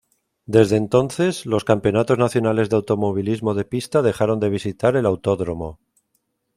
Desde 0.47 0.77
entonces, 0.77 1.45
los 1.45 1.63
campeonatos 1.63 2.17
nacionales 2.17 2.71
de 2.71 2.75
automovilismo 2.75 3.53
de 3.53 3.65
pista 3.65 4.01
dejaron 4.01 4.39
de 4.39 4.49
visitar 4.49 4.95
el 4.95 5.05
autódromo. 5.05 5.77